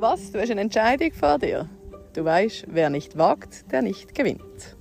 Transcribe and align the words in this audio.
Was? 0.00 0.30
Du 0.30 0.40
hast 0.40 0.48
eine 0.52 0.60
Entscheidung 0.60 1.10
vor 1.12 1.40
dir. 1.40 1.68
Du 2.14 2.24
weißt, 2.24 2.66
wer 2.68 2.88
nicht 2.88 3.18
wagt, 3.18 3.72
der 3.72 3.82
nicht 3.82 4.14
gewinnt. 4.14 4.76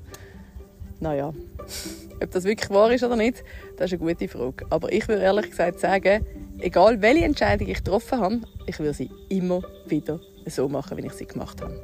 Naja, 1.00 1.34
ob 2.21 2.30
das 2.30 2.44
wirklich 2.44 2.70
wahr 2.70 2.92
ist 2.92 3.04
oder 3.04 3.16
nicht, 3.16 3.44
das 3.78 3.92
ist 3.92 4.00
eine 4.00 4.14
gute 4.14 4.28
Frage. 4.28 4.68
Aber 4.70 4.92
ich 4.92 5.08
würde 5.08 5.24
ehrlich 5.24 5.50
gesagt 5.50 5.80
sagen, 5.80 6.24
egal 6.60 7.02
welche 7.02 7.26
Entscheidung 7.26 7.68
ich 7.68 7.77
getroffen 7.84 8.20
habe, 8.20 8.41
ich 8.68 8.77
würde 8.77 8.94
sie 8.94 9.09
immer 9.30 9.64
wieder 9.88 10.20
so 10.45 10.70
machen, 10.70 10.95
wie 11.00 11.08
ich 11.08 11.14
sie 11.14 11.26
gemacht 11.26 11.63
habe. 11.63 11.81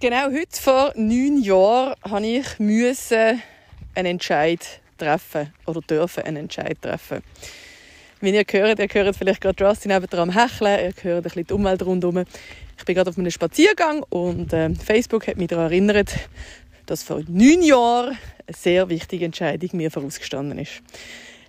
Genau 0.00 0.32
heute 0.32 0.60
vor 0.60 0.92
neun 0.96 1.40
Jahren 1.42 1.94
musste 2.58 3.36
ich 3.36 3.96
einen 3.96 4.06
Entscheid 4.06 4.80
treffen 4.96 5.54
oder 5.64 5.80
dürfen 5.80 6.24
einen 6.24 6.38
Entscheid 6.38 6.76
treffen. 6.82 7.22
Wie 8.20 8.30
ihr 8.30 8.44
hört, 8.50 8.80
ihr 8.80 8.88
hört 9.04 9.16
vielleicht 9.16 9.40
gerade 9.40 9.64
Rusty 9.64 9.86
neben 9.86 10.12
am 10.18 10.30
Hecheln, 10.30 10.80
ihr 10.80 11.04
hört 11.04 11.18
ein 11.18 11.22
bisschen 11.22 11.46
die 11.46 11.52
Umwelt 11.52 11.86
rundherum. 11.86 12.24
Ich 12.76 12.84
bin 12.84 12.96
gerade 12.96 13.10
auf 13.10 13.16
einem 13.16 13.30
Spaziergang 13.30 14.02
und 14.08 14.52
äh, 14.52 14.74
Facebook 14.74 15.28
hat 15.28 15.36
mich 15.36 15.46
daran 15.46 15.66
erinnert, 15.66 16.10
dass 16.86 17.04
vor 17.04 17.20
neun 17.28 17.62
Jahren 17.62 18.18
eine 18.44 18.56
sehr 18.56 18.88
wichtige 18.88 19.24
Entscheidung 19.24 19.70
mir 19.74 19.92
vorausgestanden 19.92 20.58
ist. 20.58 20.82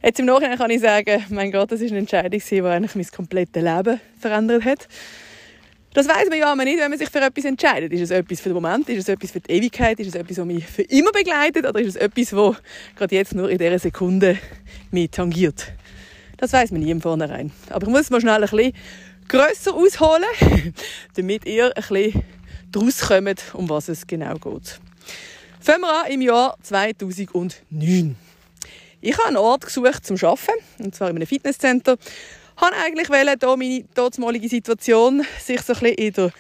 Jetzt 0.03 0.19
im 0.19 0.27
Nachhinein 0.27 0.59
kann 0.59 0.69
ich 0.69 0.81
sagen, 0.81 1.25
mein 1.29 1.51
Gott, 1.51 1.71
das 1.71 1.81
ist 1.81 1.89
eine 1.89 2.01
Entscheidung, 2.01 2.39
die 2.39 2.61
eigentlich 2.61 2.93
mein 2.93 3.07
komplettes 3.07 3.63
Leben 3.63 3.99
verändert 4.19 4.63
hat. 4.63 4.87
Das 5.95 6.07
weiß 6.07 6.29
man 6.29 6.37
ja 6.37 6.51
aber 6.51 6.65
nicht, 6.65 6.79
wenn 6.79 6.91
man 6.91 6.99
sich 6.99 7.09
für 7.09 7.19
etwas 7.19 7.45
entscheidet. 7.45 7.91
Ist 7.93 8.01
es 8.01 8.11
etwas 8.11 8.41
für 8.41 8.49
den 8.49 8.53
Moment? 8.61 8.87
Ist 8.89 8.99
es 8.99 9.09
etwas 9.09 9.31
für 9.31 9.39
die 9.39 9.53
Ewigkeit? 9.53 9.99
Ist 9.99 10.09
es 10.09 10.15
etwas, 10.15 10.37
das 10.37 10.45
mich 10.45 10.67
für 10.67 10.83
immer 10.83 11.11
begleitet? 11.11 11.65
Oder 11.65 11.79
ist 11.79 11.87
es 11.87 11.95
etwas, 11.95 12.29
das 12.29 12.61
gerade 12.95 13.15
jetzt 13.15 13.33
nur 13.33 13.49
in 13.49 13.57
dieser 13.57 13.79
Sekunde 13.79 14.37
mich 14.91 15.09
tangiert? 15.09 15.73
Das 16.39 16.53
weiß 16.53 16.71
man 16.71 16.81
nie 16.81 16.91
im 16.91 17.01
Vornherein. 17.01 17.51
Aber 17.69 17.85
ich 17.85 17.91
muss 17.91 18.09
mal 18.09 18.21
schnell 18.21 18.41
ein 18.41 18.49
bisschen 18.49 18.73
grösser 19.27 19.73
ausholen, 19.73 20.23
damit 21.15 21.45
ihr 21.45 21.65
ein 21.65 21.73
bisschen 21.75 22.23
daraus 22.71 23.01
kommt, 23.01 23.43
um 23.53 23.69
was 23.69 23.89
es 23.89 24.07
genau 24.07 24.35
geht. 24.35 24.79
Fangen 25.59 25.81
wir 25.81 26.05
an 26.05 26.11
im 26.11 26.21
Jahr 26.21 26.55
2009. 26.63 28.15
Ich 29.01 29.17
habe 29.17 29.27
einen 29.27 29.37
Ort 29.37 29.65
gesucht 29.65 30.05
zum 30.05 30.15
Arbeiten, 30.15 30.63
und 30.79 30.95
zwar 30.95 31.09
in 31.09 31.17
einem 31.17 31.27
Fitnesscenter. 31.27 31.97
Ich 32.55 32.61
wollte 32.61 32.75
eigentlich 32.77 33.07
hier 33.07 33.57
meine 33.57 33.85
damalige 33.93 34.49
Situation 34.49 35.25
sich 35.41 35.61
so 35.61 35.73
ein 35.73 35.79
bisschen 35.79 35.95
in 35.95 36.13
der 36.13 36.31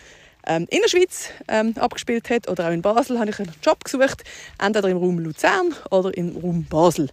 ähm, 0.47 0.65
Innerschweiz 0.69 1.29
ähm, 1.49 1.73
abgespielt 1.77 2.29
hat 2.29 2.47
oder 2.47 2.67
auch 2.67 2.71
in 2.71 2.81
Basel, 2.81 3.19
habe 3.19 3.31
ich 3.31 3.39
einen 3.39 3.51
Job 3.61 3.83
gesucht, 3.83 4.23
entweder 4.57 4.87
im 4.87 4.97
Raum 4.97 5.19
Luzern 5.19 5.75
oder 5.91 6.15
im 6.17 6.37
Raum 6.37 6.63
Basel. 6.63 7.09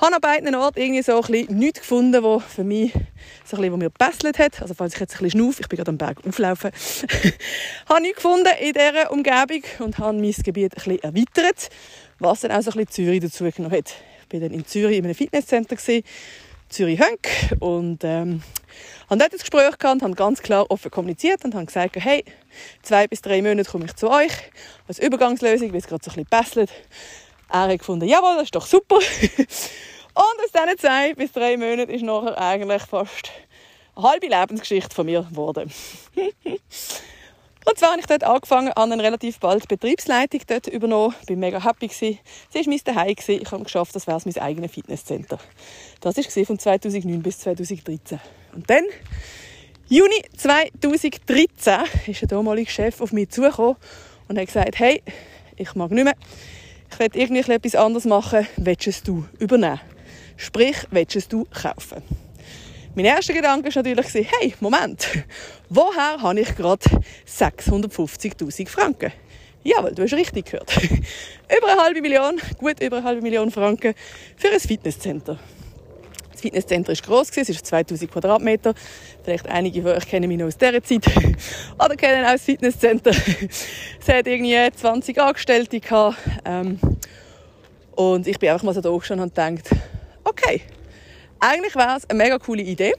Habe 0.00 0.14
an 0.14 0.20
beiden 0.20 0.54
Orten 0.54 0.80
irgendwie 0.80 1.02
so 1.02 1.20
ein 1.20 1.22
bisschen 1.22 1.58
nichts 1.58 1.80
gefunden, 1.80 2.22
was 2.22 2.44
für 2.44 2.62
mich 2.62 2.92
so 3.44 3.56
ein 3.56 3.62
bisschen, 3.62 3.78
mir 3.78 3.90
gebesselt 3.90 4.38
hat. 4.38 4.62
Also 4.62 4.74
falls 4.74 4.94
ich 4.94 5.00
jetzt 5.00 5.16
ein 5.16 5.24
bisschen 5.24 5.40
schnaufe, 5.40 5.62
ich 5.62 5.68
bin 5.68 5.76
gerade 5.76 5.90
am 5.90 5.98
Berg 5.98 6.18
auflaufen, 6.24 6.70
habe 7.88 8.00
nichts 8.00 8.22
gefunden 8.22 8.48
in 8.60 8.72
dieser 8.74 9.10
Umgebung 9.10 9.62
und 9.80 9.98
habe 9.98 10.16
mein 10.16 10.30
Gebiet 10.30 10.72
ein 10.72 10.74
bisschen 10.76 11.02
erweitert, 11.02 11.68
was 12.20 12.40
dann 12.40 12.52
auch 12.52 12.62
so 12.62 12.70
ein 12.70 12.76
bisschen 12.76 13.06
Zürich 13.06 13.20
dazugenommen 13.20 13.76
hat. 13.76 13.92
Ich 14.28 14.34
war 14.34 14.40
dann 14.48 14.56
in 14.56 14.64
Zürich 14.64 14.98
in 14.98 15.04
einem 15.04 15.16
Fitnesscenter, 15.16 15.76
Zürich 16.68 17.00
Hönk 17.00 17.60
und 17.60 18.04
ähm, 18.04 18.42
haben 19.10 19.18
dort 19.18 19.32
ein 19.32 19.38
Gespräch 19.38 19.78
gehabt, 19.78 20.02
haben 20.02 20.14
ganz 20.14 20.42
klar 20.42 20.70
offen 20.70 20.92
kommuniziert 20.92 21.44
und 21.44 21.56
haben 21.56 21.66
gesagt, 21.66 21.96
hey, 21.96 22.24
zwei 22.82 23.08
bis 23.08 23.20
drei 23.20 23.42
Monate 23.42 23.68
komme 23.68 23.86
ich 23.86 23.96
zu 23.96 24.10
euch 24.10 24.32
als 24.86 25.00
Übergangslösung, 25.00 25.72
weil 25.72 25.78
es 25.78 25.86
gerade 25.88 26.04
so 26.04 26.12
ein 26.12 26.24
bisschen 26.24 26.28
besselt. 26.30 26.70
Er 27.50 27.68
hat 27.68 27.78
gefunden, 27.78 28.06
jawohl, 28.06 28.34
das 28.34 28.44
ist 28.44 28.54
doch 28.54 28.66
super. 28.66 28.96
und 28.96 29.04
aus 30.16 30.52
diesen 30.52 30.78
zwei 30.78 31.14
bis 31.14 31.32
drei 31.32 31.56
Monaten 31.56 31.90
ist 31.90 32.02
nachher 32.02 32.38
eigentlich 32.38 32.82
fast 32.82 33.30
eine 33.96 34.08
halbe 34.08 34.26
Lebensgeschichte 34.28 34.94
von 34.94 35.06
mir 35.06 35.22
geworden. 35.22 35.72
Und 37.68 37.78
zwar 37.78 37.90
habe 37.90 38.00
ich 38.00 38.06
dort 38.06 38.24
angefangen, 38.24 38.72
an 38.72 38.92
eine 38.92 39.02
relativ 39.02 39.40
bald 39.40 39.68
Betriebsleitung 39.68 40.40
dort 40.46 40.68
übernommen. 40.68 41.14
Ich 41.22 41.28
war 41.28 41.36
mega 41.36 41.62
happy. 41.62 41.88
Sie 41.88 42.18
war 42.54 42.62
mein 42.66 42.78
Zuhause. 42.78 43.32
Ich 43.32 43.50
habe 43.50 43.62
geschafft, 43.62 43.94
das 43.94 44.06
wäre 44.06 44.18
mein 44.24 44.38
eigenes 44.38 44.72
Fitnesscenter. 44.72 45.38
Das 46.00 46.16
war 46.16 46.44
von 46.46 46.58
2009 46.58 47.22
bis 47.22 47.40
2013. 47.40 48.20
Und 48.54 48.70
dann, 48.70 48.84
Juni 49.86 50.22
2013, 50.34 51.74
ist 52.06 52.22
der 52.22 52.28
damalige 52.28 52.70
Chef 52.70 53.02
auf 53.02 53.12
mich 53.12 53.28
zugekommen 53.28 53.76
und 54.28 54.38
hat 54.38 54.46
gesagt, 54.46 54.78
hey, 54.78 55.02
ich 55.56 55.74
mag 55.74 55.90
nicht 55.90 56.04
mehr. 56.04 56.16
Ich 56.90 56.98
will 56.98 57.10
irgendwie 57.14 57.52
etwas 57.52 57.74
anderes 57.74 58.04
machen. 58.04 58.46
Willst 58.56 59.06
du 59.06 59.24
übernehmen? 59.38 59.80
Sprich, 60.36 60.76
willst 60.90 61.32
du 61.32 61.44
kaufen? 61.46 62.02
Mein 62.94 63.04
erster 63.04 63.32
Gedanke 63.32 63.74
war 63.74 63.82
natürlich, 63.82 64.28
hey, 64.40 64.54
Moment, 64.60 65.06
woher 65.68 66.20
habe 66.20 66.40
ich 66.40 66.56
gerade 66.56 66.84
650'000 67.26 68.68
Franken? 68.68 69.12
Jawohl, 69.62 69.92
du 69.94 70.02
hast 70.02 70.14
richtig 70.14 70.46
gehört. 70.46 70.72
über 71.58 71.72
eine 71.72 71.80
halbe 71.80 72.00
Million, 72.00 72.40
gut 72.58 72.80
über 72.80 72.96
eine 72.98 73.06
halbe 73.06 73.22
Million 73.22 73.50
Franken 73.50 73.94
für 74.36 74.50
ein 74.50 74.60
Fitnesscenter. 74.60 75.38
Das 76.38 76.42
Fitnesscenter 76.42 76.92
war 76.92 77.02
gross, 77.04 77.30
es 77.34 77.48
ist 77.48 77.66
2000 77.66 78.12
Quadratmeter. 78.12 78.72
Vielleicht 79.24 79.48
einige 79.48 79.82
von 79.82 79.90
euch 79.90 80.06
kennen 80.06 80.28
mich 80.28 80.38
noch 80.38 80.46
aus 80.46 80.56
dieser 80.56 80.80
Zeit. 80.80 81.04
Oder 81.84 81.96
kennen 81.96 82.24
auch 82.24 82.30
das 82.30 82.42
Fitnesscenter. 82.42 83.10
es 84.00 84.08
hat 84.08 84.24
irgendwie 84.28 84.56
20 84.70 85.20
Angestellte 85.20 85.80
gehabt. 85.80 86.16
Ähm, 86.44 86.78
und 87.96 88.28
ich 88.28 88.38
bin 88.38 88.50
einfach 88.50 88.62
mal 88.62 88.72
so 88.72 88.80
da 88.80 89.02
schon 89.02 89.18
und 89.18 89.34
gedacht, 89.34 89.68
okay, 90.22 90.60
eigentlich 91.40 91.74
wäre 91.74 91.96
es 91.96 92.08
eine 92.08 92.22
mega 92.22 92.38
coole 92.38 92.62
Idee. 92.62 92.94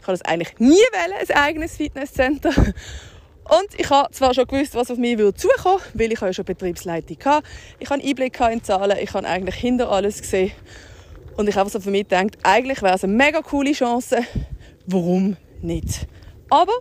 Ich 0.00 0.06
habe 0.06 0.16
das 0.16 0.22
eigentlich 0.22 0.58
nie 0.58 0.70
wollen, 0.70 1.28
ein 1.28 1.36
eigenes 1.36 1.76
Fitnesscenter. 1.76 2.54
Und 2.54 3.68
ich 3.76 3.90
habe 3.90 4.10
zwar 4.12 4.32
schon 4.32 4.46
gewusst, 4.46 4.74
was 4.74 4.90
auf 4.90 4.96
mich 4.96 5.18
zukommen, 5.34 5.82
weil 5.92 6.10
ich 6.10 6.20
ja 6.22 6.32
schon 6.32 6.46
Betriebsleitung 6.46 7.18
hatte. 7.22 7.46
Ich 7.78 7.90
habe 7.90 8.02
Einblick 8.02 8.40
in 8.40 8.64
Zahlen, 8.64 8.96
ich 8.98 9.12
habe 9.12 9.28
eigentlich 9.28 9.56
hinter 9.56 9.90
alles 9.90 10.22
gesehen. 10.22 10.52
Und 11.36 11.48
ich 11.48 11.56
habe 11.56 11.70
so 11.70 11.80
für 11.80 11.90
mich 11.90 12.08
gedacht, 12.08 12.38
eigentlich 12.42 12.82
wäre 12.82 12.94
es 12.94 13.04
eine 13.04 13.12
mega 13.12 13.42
coole 13.42 13.72
Chance. 13.72 14.18
Warum 14.86 15.36
nicht? 15.60 16.06
Aber 16.50 16.72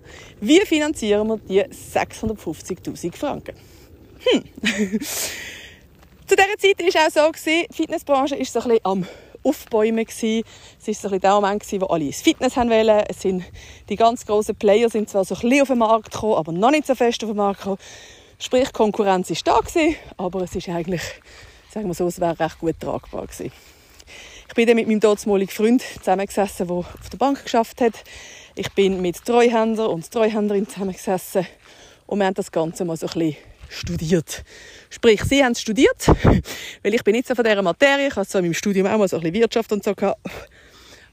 wie 0.42 0.60
finanzieren 0.62 1.28
wir 1.28 1.38
die 1.38 1.64
650.000 1.64 3.16
Franken? 3.16 3.56
Hm. 4.20 4.44
Zu 6.28 6.36
dieser 6.36 6.58
Zeit 6.58 6.80
war 6.80 7.08
es 7.08 7.18
auch 7.18 7.36
so, 7.36 7.50
die 7.50 7.68
Fitnessbranche 7.74 8.36
ist 8.36 8.54
so 8.54 8.60
ein 8.60 8.70
bisschen 8.70 8.86
am 8.86 9.08
Aufbäumen. 9.44 10.06
Es 10.08 10.24
war 10.24 10.94
so 10.94 11.10
ein 11.10 11.20
der 11.20 11.34
Moment, 11.34 11.82
wo 11.82 11.86
alle 11.88 12.06
ins 12.06 12.22
Fitness 12.22 12.56
haben 12.56 12.70
wollen. 12.70 13.04
Es 13.08 13.22
sind, 13.22 13.44
die 13.90 13.96
ganz 13.96 14.26
grossen 14.26 14.56
Player 14.56 14.90
sind 14.90 15.10
zwar 15.10 15.26
so 15.26 15.36
ein 15.36 15.42
bisschen 15.42 15.62
auf 15.62 15.68
den 15.70 15.78
Markt 15.80 16.12
gekommen, 16.12 16.36
aber 16.36 16.52
noch 16.52 16.72
nicht 16.72 16.86
so 16.86 16.96
fest 16.96 17.24
auf 17.24 17.30
den 17.30 17.38
Markt 17.38 17.60
gekommen. 17.62 17.80
Sprich, 18.40 18.72
Konkurrenz 18.74 19.30
war 19.30 19.62
da, 19.62 19.82
aber 20.18 20.42
es 20.42 20.56
ist 20.56 20.68
eigentlich, 20.70 21.02
sagen 21.72 21.88
wir 21.88 21.94
so, 21.94 22.08
es 22.08 22.20
wäre 22.20 22.40
recht 22.40 22.60
gut 22.60 22.80
tragbar 22.80 23.28
gewesen. 23.28 23.52
Ich 24.52 24.56
bin 24.56 24.68
dann 24.68 24.76
mit 24.76 24.90
meinem 24.90 25.00
damaligen 25.00 25.50
Freund 25.50 25.82
zusammengesessen, 25.82 26.68
der 26.68 26.76
auf 26.76 27.10
der 27.10 27.18
Bank 27.18 27.42
geschafft 27.42 27.80
hat. 27.80 27.94
Ich 28.54 28.70
bin 28.74 29.02
mit 29.02 29.24
Treuhänder 29.24 29.90
und 29.90 30.12
Treuhänderin 30.12 30.68
zusammengesessen 30.68 31.48
und 32.06 32.20
wir 32.20 32.26
haben 32.26 32.34
das 32.34 32.52
Ganze 32.52 32.84
mal 32.84 32.98
so 32.98 33.08
ein 33.08 33.14
bisschen 33.14 33.38
studiert. 33.70 34.44
Sprich, 34.90 35.24
sie 35.24 35.42
haben 35.42 35.54
es 35.54 35.62
studiert, 35.62 36.06
weil 36.84 36.94
ich 36.94 37.02
bin 37.06 37.16
nicht 37.16 37.30
so 37.30 37.34
von 37.34 37.46
dieser 37.46 37.62
Materie. 37.62 38.10
Ich 38.10 38.16
hatte 38.18 38.30
so 38.30 38.40
in 38.40 38.44
meinem 38.44 38.54
Studium 38.54 38.88
auch 38.88 38.98
mal 38.98 39.08
so 39.08 39.16
ein 39.16 39.22
bisschen 39.22 39.36
Wirtschaft 39.36 39.72
und 39.72 39.86
so 39.86 39.96
gehabt. 39.96 40.20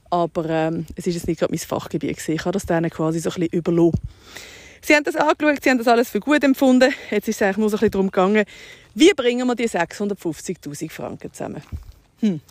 Aber 0.09 0.49
ähm, 0.49 0.85
es 0.97 1.07
ist 1.07 1.15
jetzt 1.15 1.27
nicht 1.29 1.39
gerade 1.39 1.53
mein 1.53 1.59
Fachgebiet 1.59 2.17
gewesen. 2.17 2.33
Ich 2.33 2.41
habe 2.41 2.51
das 2.51 2.65
denen 2.65 2.89
quasi 2.89 3.19
so 3.19 3.29
ein 3.29 3.35
bisschen 3.35 3.57
überlassen. 3.57 4.01
Sie 4.81 4.93
haben 4.93 5.05
das 5.05 5.15
angeschaut, 5.15 5.63
sie 5.63 5.69
haben 5.69 5.77
das 5.77 5.87
alles 5.87 6.09
für 6.09 6.19
gut 6.19 6.43
empfunden. 6.43 6.93
Jetzt 7.09 7.29
ist 7.29 7.37
es 7.37 7.41
eigentlich 7.41 7.57
nur 7.57 7.69
so 7.69 7.77
ein 7.77 7.79
bisschen 7.79 7.91
darum 7.91 8.07
gegangen, 8.07 8.43
wie 8.95 9.13
bringen 9.13 9.47
wir 9.47 9.55
die 9.55 9.69
650'000 9.69 10.91
Franken 10.91 11.31
zusammen? 11.31 11.63
Hm. 12.19 12.41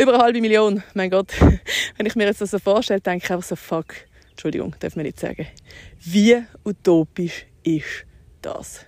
Über 0.00 0.14
eine 0.14 0.22
halbe 0.22 0.40
Million, 0.40 0.82
mein 0.94 1.10
Gott. 1.10 1.30
Wenn 1.98 2.06
ich 2.06 2.16
mir 2.16 2.24
jetzt 2.24 2.40
das 2.40 2.52
so 2.52 2.58
vorstelle, 2.58 3.02
denke 3.02 3.26
ich 3.26 3.30
einfach 3.30 3.46
so, 3.46 3.54
fuck, 3.54 3.94
Entschuldigung, 4.30 4.74
darf 4.80 4.96
man 4.96 5.04
nicht 5.04 5.20
sagen. 5.20 5.46
Wie 6.02 6.42
utopisch 6.64 7.44
ist 7.62 8.06
das? 8.40 8.86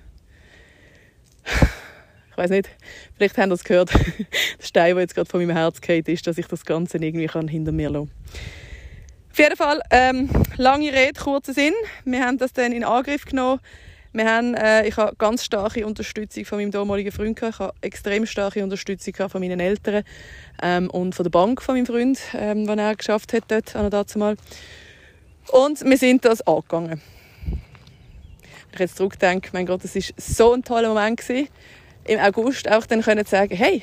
ich 1.44 2.38
weiß 2.38 2.48
nicht, 2.48 2.70
vielleicht 3.14 3.36
haben 3.36 3.50
das 3.50 3.62
gehört, 3.62 3.92
der 4.58 4.66
Stein, 4.66 4.94
der 4.94 5.02
jetzt 5.02 5.14
gerade 5.14 5.28
von 5.28 5.44
meinem 5.44 5.54
Herz 5.54 5.82
geht, 5.82 6.08
ist, 6.08 6.26
dass 6.26 6.38
ich 6.38 6.46
das 6.46 6.64
Ganze 6.64 6.96
irgendwie 6.96 7.26
kann 7.26 7.46
hinter 7.46 7.72
mir 7.72 7.90
lassen 7.90 8.10
Auf 9.30 9.38
jeden 9.38 9.56
Fall, 9.56 9.82
ähm, 9.90 10.30
lange 10.56 10.94
Rede, 10.94 11.20
kurzer 11.20 11.52
Sinn. 11.52 11.74
Wir 12.06 12.24
haben 12.24 12.38
das 12.38 12.54
dann 12.54 12.72
in 12.72 12.84
Angriff 12.84 13.26
genommen. 13.26 13.60
Wir 14.12 14.26
haben, 14.26 14.54
äh, 14.54 14.86
ich 14.86 14.96
habe 14.96 15.16
ganz 15.16 15.44
starke 15.44 15.86
Unterstützung 15.86 16.44
von 16.44 16.58
meinem 16.58 16.70
damaligen 16.70 17.12
Freund 17.12 17.36
gehabt. 17.36 17.54
Ich 17.54 17.60
habe 17.60 17.74
extrem 17.80 18.26
starke 18.26 18.62
Unterstützung 18.62 19.28
von 19.28 19.40
meinen 19.40 19.60
Eltern 19.60 20.04
ähm, 20.62 20.90
und 20.90 21.14
von 21.14 21.24
der 21.24 21.30
Bank 21.30 21.62
von 21.62 21.74
meinem 21.74 21.86
Freund, 21.86 22.20
ähm, 22.34 22.66
die 22.66 22.78
er 22.78 22.94
geschafft 22.94 23.32
hat 23.32 23.44
dort, 23.48 23.74
an 23.74 23.90
dazu. 23.90 24.18
Und 24.18 25.84
wir 25.84 25.96
sind 25.96 26.24
das 26.24 26.46
angegangen 26.46 27.00
ich 28.74 28.80
jetzt 28.80 28.96
zurückdenke, 28.96 29.50
mein 29.52 29.66
Gott, 29.66 29.84
das 29.84 29.96
ist 29.96 30.14
so 30.16 30.52
ein 30.52 30.62
toller 30.62 30.88
Moment 30.88 31.20
gewesen, 31.20 31.48
im 32.04 32.18
August 32.18 32.70
auch 32.70 32.86
dann 32.86 33.02
können 33.02 33.24
sagen, 33.24 33.54
hey, 33.54 33.82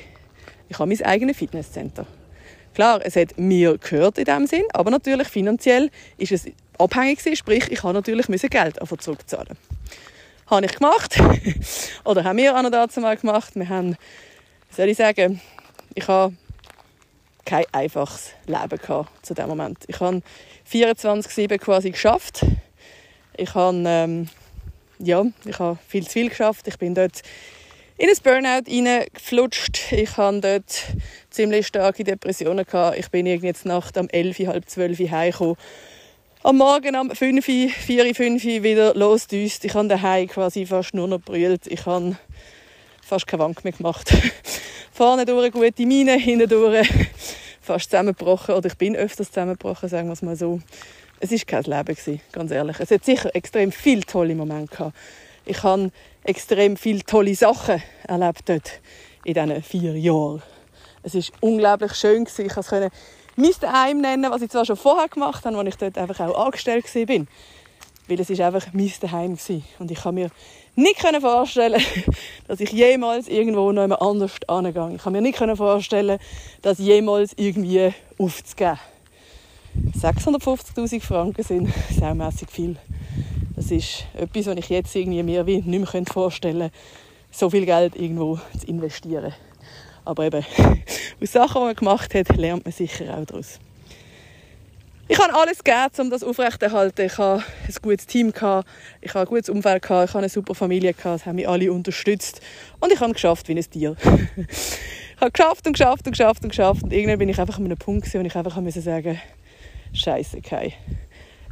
ich 0.68 0.78
habe 0.78 0.88
mein 0.88 1.02
eigenes 1.02 1.36
Fitnesscenter. 1.36 2.06
Klar, 2.74 3.00
es 3.04 3.16
hat 3.16 3.38
mir 3.38 3.78
gehört 3.78 4.18
in 4.18 4.24
dem 4.24 4.46
Sinn, 4.46 4.64
aber 4.72 4.90
natürlich 4.90 5.28
finanziell 5.28 5.90
ist 6.18 6.32
es 6.32 6.46
abhängig 6.78 7.18
gewesen, 7.18 7.36
sprich, 7.36 7.70
ich 7.70 7.82
habe 7.82 7.94
natürlich 7.94 8.26
Geld 8.26 8.78
zurückzahlen. 9.00 9.56
Habe 10.50 10.66
ich 10.66 10.74
gemacht. 10.74 11.16
Oder 12.04 12.24
haben 12.24 12.36
wir 12.36 12.56
an 12.56 12.70
dazu 12.72 12.98
mal 13.00 13.16
gemacht. 13.16 13.54
Wir 13.54 13.68
haben, 13.68 13.92
wie 14.68 14.74
soll 14.74 14.88
ich 14.88 14.96
sagen, 14.96 15.40
ich 15.94 16.08
habe 16.08 16.34
kein 17.44 17.64
einfaches 17.70 18.32
Leben 18.46 18.78
gehabt 18.78 19.24
zu 19.24 19.34
dem 19.34 19.48
Moment. 19.48 19.78
Ich 19.86 20.00
habe 20.00 20.22
24/7 20.68 21.56
quasi 21.58 21.92
geschafft. 21.92 22.44
Ich 23.36 23.54
habe 23.54 23.82
ähm, 23.86 24.28
ja, 24.98 25.24
ich 25.44 25.58
habe 25.60 25.78
viel 25.86 26.04
zu 26.04 26.10
viel 26.10 26.28
geschafft. 26.30 26.66
Ich 26.66 26.78
bin 26.78 26.96
dort 26.96 27.22
in 27.96 28.08
ein 28.08 28.16
Burnout 28.22 28.68
hineingeflutscht. 28.68 29.92
Ich 29.92 30.16
hatte 30.16 30.40
dort 30.40 30.82
ziemlich 31.30 31.68
starke 31.68 32.02
Depressionen. 32.02 32.64
Gehabt. 32.64 32.98
Ich 32.98 33.08
bin 33.08 33.26
jetzt 33.26 33.66
Nacht 33.66 33.96
um 33.96 34.08
11, 34.08 34.40
halb 34.48 34.68
12 34.68 34.98
heimgekommen. 35.10 35.56
Am 36.42 36.56
Morgen 36.56 36.96
um 36.96 37.10
5, 37.10 37.44
4, 37.44 38.14
5 38.14 38.44
wieder 38.44 38.94
losdüst. 38.94 39.62
Ich 39.66 39.74
habe 39.74 39.88
daheim 39.88 40.26
quasi 40.26 40.64
fast 40.64 40.94
nur 40.94 41.06
noch 41.06 41.20
brüllt. 41.20 41.66
Ich 41.66 41.84
habe 41.84 42.16
fast 43.02 43.26
keine 43.26 43.42
Wank 43.42 43.62
mehr 43.62 43.74
gemacht. 43.74 44.10
Vorne 44.92 45.26
durch 45.26 45.38
eine 45.38 45.50
gute 45.50 45.84
Mine, 45.84 46.12
hinten 46.12 46.48
durch 46.48 46.88
fast 47.60 47.90
zusammengebrochen. 47.90 48.54
Oder 48.54 48.68
ich 48.68 48.78
bin 48.78 48.96
öfters 48.96 49.28
zusammengebrochen, 49.28 49.90
sagen 49.90 50.08
wir 50.08 50.14
es 50.14 50.22
mal 50.22 50.34
so. 50.34 50.60
Es 51.20 51.30
war 51.30 51.38
kein 51.40 51.64
Leben, 51.64 52.20
ganz 52.32 52.50
ehrlich. 52.52 52.80
Es 52.80 52.90
hat 52.90 53.04
sicher 53.04 53.36
extrem 53.36 53.70
viele 53.70 54.00
tolle 54.00 54.34
Momente 54.34 54.74
gehabt. 54.74 54.96
Ich 55.44 55.62
habe 55.62 55.90
extrem 56.24 56.78
viele 56.78 57.04
tolle 57.04 57.34
Sachen 57.34 57.82
erlebt 58.08 58.48
dort 58.48 58.80
in 59.24 59.34
diesen 59.34 59.62
vier 59.62 59.94
Jahren. 59.94 60.42
Es 61.02 61.14
war 61.14 61.22
unglaublich 61.40 61.92
schön. 61.94 62.26
Ich 62.26 62.48
konnte 62.54 62.90
mein 63.36 63.52
Daheim 63.60 64.00
nennen, 64.00 64.30
was 64.30 64.42
ich 64.42 64.50
zwar 64.50 64.64
schon 64.64 64.76
vorher 64.76 65.08
gemacht 65.08 65.44
habe, 65.44 65.56
als 65.56 65.68
ich 65.68 65.76
dort 65.76 65.98
einfach 65.98 66.20
auch 66.20 66.46
angestellt 66.46 66.84
war. 66.94 67.26
Weil 68.08 68.20
es 68.20 68.30
war 68.30 68.46
einfach 68.46 68.66
mein 68.72 68.92
Daheim. 69.00 69.38
Und 69.78 69.90
ich 69.90 70.00
kann 70.00 70.14
mir 70.14 70.30
nicht 70.76 71.00
vorstellen, 71.20 71.80
dass 72.48 72.60
ich 72.60 72.72
jemals 72.72 73.28
irgendwo 73.28 73.72
noch 73.72 74.00
anders 74.00 74.32
angehe. 74.46 74.94
Ich 74.94 75.02
kann 75.02 75.12
mir 75.12 75.20
nicht 75.20 75.38
vorstellen, 75.38 76.18
das 76.62 76.78
jemals 76.78 77.32
irgendwie 77.36 77.92
aufzugeben. 78.18 78.78
650'000 80.00 81.00
Franken 81.00 81.44
sind 81.44 81.72
saumässig 81.96 82.50
viel. 82.50 82.76
Das 83.54 83.70
ist 83.70 84.04
etwas, 84.14 84.46
was 84.46 84.56
ich 84.56 84.68
jetzt 84.68 84.96
irgendwie 84.96 85.22
mir 85.22 85.46
wie 85.46 85.62
nicht 85.62 85.92
mehr 85.92 86.04
vorstellen 86.06 86.70
könnte, 86.70 86.76
so 87.30 87.50
viel 87.50 87.66
Geld 87.66 87.94
irgendwo 87.94 88.38
zu 88.58 88.66
investieren. 88.66 89.32
Aber 90.04 90.24
eben, 90.24 90.44
aus 91.20 91.32
Sachen, 91.32 91.60
die 91.60 91.66
man 91.66 91.74
gemacht 91.74 92.14
hat, 92.14 92.36
lernt 92.36 92.64
man 92.64 92.72
sicher 92.72 93.16
auch 93.16 93.24
daraus. 93.24 93.58
Ich 95.08 95.18
habe 95.18 95.34
alles 95.34 95.64
gegeben, 95.64 95.90
um 95.98 96.10
das 96.10 96.22
aufrechterhalten. 96.22 97.04
Ich 97.04 97.18
habe 97.18 97.42
ein 97.42 97.74
gutes 97.82 98.06
Team, 98.06 98.28
ich 98.28 98.42
habe 98.42 98.64
ein 99.00 99.24
gutes 99.26 99.48
Umfeld, 99.48 99.84
ich 99.84 99.90
habe 99.90 100.18
eine 100.18 100.28
super 100.28 100.54
Familie, 100.54 100.94
es 100.96 101.26
haben 101.26 101.34
mich 101.34 101.48
alle 101.48 101.72
unterstützt 101.72 102.40
und 102.78 102.92
ich 102.92 103.00
habe 103.00 103.12
geschafft 103.12 103.48
wie 103.48 103.56
ein 103.56 103.70
Tier. 103.70 103.96
ich 104.36 105.20
habe 105.20 105.32
geschafft 105.32 105.66
und 105.66 105.72
geschafft 105.72 106.06
und 106.06 106.12
geschafft 106.12 106.44
und 106.44 106.50
geschafft 106.50 106.84
und 106.84 106.92
irgendwann 106.92 107.18
bin 107.18 107.28
ich 107.28 107.40
einfach 107.40 107.58
an 107.58 107.64
einem 107.64 107.76
Punkt, 107.76 108.06
wo 108.14 108.20
ich 108.20 108.36
einfach 108.36 108.54
sagen 108.54 108.64
musste, 108.64 109.20
Scheiße, 109.92 110.40
Kai. 110.42 110.74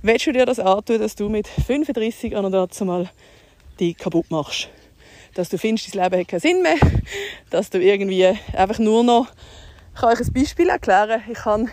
Willst 0.03 0.27
du 0.29 0.33
dir 0.33 0.47
das 0.47 0.61
antun, 0.61 1.01
dass 1.01 1.17
du 1.17 1.29
mit 1.29 1.49
35 1.49 2.37
an 2.37 2.45
und 2.45 2.53
dazu 2.53 2.85
mal 2.85 3.11
die 3.81 3.95
kaputt 3.95 4.31
machst? 4.31 4.69
Dass 5.35 5.49
du 5.49 5.59
findest, 5.59 5.95
dein 5.95 6.05
Leben 6.05 6.21
hat 6.21 6.29
keinen 6.29 6.41
Sinn 6.41 6.63
mehr, 6.63 6.77
dass 7.51 7.71
du 7.71 7.81
irgendwie 7.81 8.27
einfach 8.55 8.79
nur 8.79 9.05
noch... 9.05 9.29
Ich 9.95 10.01
kann 10.01 10.13
euch 10.13 10.21
ein 10.21 10.33
Beispiel 10.33 10.69
erklären. 10.69 11.23
Ich 11.31 11.45
habe 11.45 11.67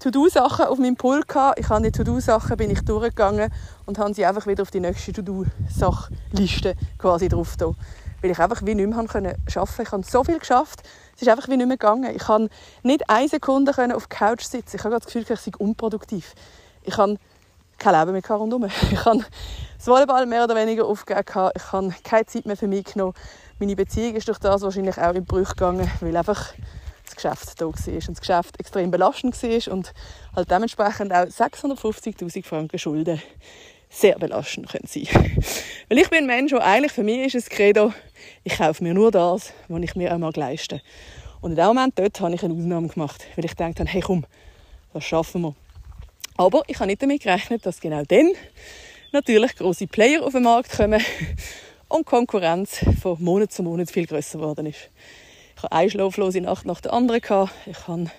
To-Do-Sachen 0.00 0.66
auf 0.66 0.78
meinem 0.78 0.96
Pult 0.96 1.26
gehabt. 1.26 1.58
Ich 1.58 1.68
habe 1.68 1.82
die 1.82 1.90
To-Do-Sachen 1.90 2.56
bin 2.56 2.70
ich 2.70 2.82
durchgegangen 2.82 3.52
und 3.84 3.98
habe 3.98 4.14
sie 4.14 4.24
einfach 4.24 4.46
wieder 4.46 4.62
auf 4.62 4.70
die 4.70 4.78
nächste 4.78 5.12
To-Do-Sachliste 5.12 6.74
quasi 6.98 7.28
drauf 7.28 7.56
da. 7.56 7.72
Weil 8.22 8.30
ich 8.30 8.38
einfach 8.38 8.62
wie 8.64 8.76
nicht 8.76 8.88
mehr 8.88 8.98
arbeiten 8.98 9.34
konnte. 9.34 9.36
Ich 9.48 9.56
habe 9.56 10.04
so 10.04 10.24
viel 10.24 10.38
geschafft, 10.38 10.82
es 11.16 11.22
ist 11.22 11.28
einfach 11.28 11.48
wie 11.48 11.56
nicht 11.56 11.66
mehr 11.66 11.76
gegangen. 11.76 12.14
Ich 12.14 12.22
konnte 12.22 12.54
nicht 12.84 13.10
eine 13.10 13.28
Sekunde 13.28 13.72
auf 13.72 14.06
der 14.06 14.18
Couch 14.18 14.42
sitzen. 14.42 14.76
Ich 14.76 14.84
habe 14.84 14.94
das 14.94 15.06
Gefühl, 15.06 15.24
ich 15.28 15.40
sei 15.40 15.50
unproduktiv. 15.58 16.34
Ich 16.84 16.96
habe 16.96 17.18
kein 17.78 17.98
Leben 17.98 18.12
mehr 18.12 18.36
rundherum. 18.36 18.68
Ich 18.92 19.04
habe 19.04 19.24
das 19.76 19.86
Volleyball 19.86 20.26
mehr 20.26 20.44
oder 20.44 20.56
weniger 20.56 20.84
aufgegeben. 20.84 21.24
Ich 21.56 21.72
habe 21.72 21.94
keine 22.02 22.26
Zeit 22.26 22.46
mehr 22.46 22.56
für 22.56 22.66
mich 22.66 22.84
genommen. 22.84 23.14
Meine 23.58 23.76
Beziehung 23.76 24.16
ist 24.16 24.28
durch 24.28 24.38
das 24.38 24.62
wahrscheinlich 24.62 24.98
auch 24.98 25.14
in 25.14 25.24
Brüche 25.24 25.54
gegangen, 25.54 25.90
weil 26.00 26.16
einfach 26.16 26.52
das 27.04 27.16
Geschäft 27.16 27.60
da 27.60 27.66
war 27.66 27.72
und 27.72 28.08
das 28.08 28.20
Geschäft 28.20 28.60
extrem 28.60 28.90
belastend 28.90 29.40
war 29.42 29.72
und 29.72 29.92
halt 30.36 30.50
dementsprechend 30.50 31.12
auch 31.12 31.24
650'000 31.24 32.44
Franken 32.44 32.78
Schulden 32.78 33.22
sehr 33.90 34.18
belastend 34.18 34.68
können 34.68 34.86
sein 34.86 35.06
Weil 35.88 35.98
ich 35.98 36.10
bin 36.10 36.18
ein 36.18 36.26
Mensch, 36.26 36.50
der 36.50 36.64
eigentlich 36.64 36.92
für 36.92 37.02
mich 37.02 37.34
ist 37.34 37.46
es 37.46 37.48
Credo, 37.48 37.92
ich 38.44 38.58
kaufe 38.58 38.84
mir 38.84 38.92
nur 38.92 39.10
das, 39.10 39.52
was 39.68 39.82
ich 39.82 39.94
mir 39.96 40.14
auch 40.14 40.18
mal 40.18 40.32
leisten 40.34 40.80
Und 41.40 41.52
in 41.52 41.56
dem 41.56 41.66
Moment 41.66 41.98
dort 41.98 42.20
habe 42.20 42.34
ich 42.34 42.42
eine 42.42 42.54
Ausnahme 42.54 42.88
gemacht, 42.88 43.24
weil 43.36 43.44
ich 43.44 43.54
dachte, 43.54 43.84
hey 43.86 44.02
komm, 44.02 44.26
das 44.92 45.04
schaffen 45.04 45.42
wir. 45.42 45.54
Aber 46.38 46.62
ich 46.68 46.78
habe 46.78 46.86
nicht 46.86 47.02
damit 47.02 47.24
gerechnet, 47.24 47.66
dass 47.66 47.80
genau 47.80 48.04
dann 48.04 48.30
natürlich 49.10 49.56
große 49.56 49.88
Player 49.88 50.24
auf 50.24 50.34
den 50.34 50.44
Markt 50.44 50.70
kommen 50.70 51.02
und 51.88 52.06
Konkurrenz 52.06 52.78
von 53.02 53.20
Monat 53.20 53.52
zu 53.52 53.64
Monat 53.64 53.90
viel 53.90 54.06
größer 54.06 54.38
geworden 54.38 54.66
ist. 54.66 54.88
Ich 55.56 55.62
hatte 55.64 55.72
eine 55.72 55.90
schlaflose 55.90 56.40
Nacht 56.40 56.64
nach 56.64 56.80
der 56.80 56.92
anderen. 56.92 57.20
Ich 57.20 57.28
hatte 57.28 58.10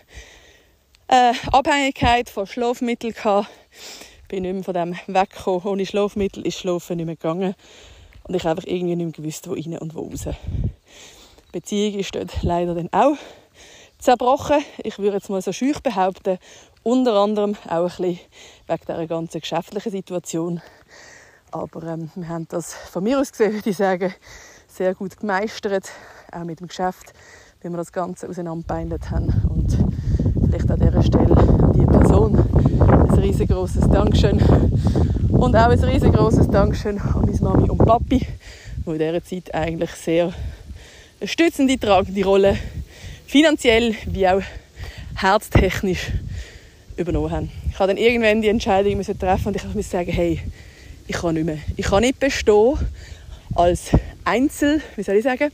eine 1.08 1.34
Abhängigkeit 1.54 2.30
von 2.30 2.46
Schlafmitteln. 2.46 3.14
Ich 3.14 4.28
bin 4.28 4.42
nicht 4.42 4.54
mehr 4.54 4.64
von 4.64 4.74
dem 4.74 4.98
weggekommen. 5.08 5.64
Ohne 5.64 5.86
Schlafmittel 5.86 6.46
ist 6.46 6.60
Schlafen 6.60 6.98
nicht 6.98 7.06
mehr 7.06 7.16
gegangen. 7.16 7.56
Und 8.24 8.36
ich 8.36 8.44
habe 8.44 8.60
einfach 8.60 8.70
irgendwie 8.70 8.98
nicht 8.98 9.06
mehr 9.06 9.14
gewusst, 9.14 9.48
wo 9.48 9.54
rein 9.54 9.78
und 9.78 9.96
wo 9.96 10.02
raus. 10.02 10.26
Die 10.26 11.52
Beziehung 11.54 12.00
ist 12.00 12.14
dort 12.14 12.44
leider 12.44 12.76
dann 12.76 12.90
auch 12.92 13.16
zerbrochen. 13.98 14.64
Ich 14.84 14.98
würde 15.00 15.18
jetzt 15.18 15.30
mal 15.30 15.42
so 15.42 15.52
schüch 15.54 15.80
behaupten, 15.80 16.38
unter 16.90 17.14
anderem 17.14 17.56
auch 17.68 17.84
ein 17.84 17.86
bisschen 17.86 18.20
wegen 18.68 18.82
dieser 18.88 19.08
ganzen 19.08 19.42
geschäftlichen 19.42 19.92
Situation. 19.92 20.62
Aber 21.52 21.84
ähm, 21.84 22.10
wir 22.16 22.28
haben 22.28 22.48
das 22.50 22.74
von 22.74 23.04
mir 23.04 23.20
aus 23.20 23.32
gesehen, 23.32 23.54
würde 23.54 23.70
ich 23.70 23.78
sagen, 23.78 24.14
sehr 24.68 24.96
gut 24.96 25.18
gemeistert, 25.20 25.90
auch 26.32 26.44
mit 26.44 26.60
dem 26.60 26.68
Geschäft, 26.68 27.14
wie 27.62 27.70
wir 27.70 27.78
das 27.78 27.92
Ganze 27.92 28.28
auseinandergebeindet 28.28 29.12
haben. 29.12 29.28
Und 29.50 29.78
vielleicht 30.46 30.72
an 30.72 30.80
dieser 30.80 31.04
Stelle 31.04 31.38
an 31.38 31.74
die 31.74 31.86
Person 31.86 32.38
ein 32.90 33.20
riesengroßes 33.20 33.88
Dankeschön. 33.90 34.42
Und 35.30 35.56
auch 35.56 35.70
ein 35.70 35.84
riesengroßes 35.84 36.48
Dankeschön 36.48 37.00
an 37.00 37.22
meine 37.26 37.40
Mami 37.40 37.70
und 37.70 37.78
Papi, 37.78 38.26
die 38.86 38.90
in 38.90 38.98
dieser 38.98 39.24
Zeit 39.24 39.54
eigentlich 39.54 39.92
sehr 39.92 40.34
eine 41.20 41.28
stützende, 41.28 41.78
tragende 41.78 42.24
Rolle 42.24 42.58
finanziell 43.28 43.94
wie 44.08 44.28
auch 44.28 44.42
herztechnisch 45.16 46.12
übernommen 47.00 47.32
haben. 47.32 47.52
Ich 47.70 47.80
habe 47.80 47.88
dann 47.88 47.98
irgendwann 47.98 48.42
die 48.42 48.50
Entscheidung 48.50 48.98
müssen 48.98 49.18
treffen 49.18 49.48
und 49.48 49.56
ich 49.56 49.64
musste 49.64 49.92
sagen, 49.92 50.12
hey, 50.12 50.42
ich 51.08 51.16
kann 51.16 51.34
nicht 51.34 51.46
mehr. 51.46 51.58
Ich 51.76 51.88
kann 51.88 52.02
nicht 52.02 52.20
bestehen 52.20 52.78
als 53.56 53.92
Einzel, 54.24 54.82
wie 54.96 55.04
soll 55.04 55.16
ich 55.16 55.24
sagen, 55.24 55.52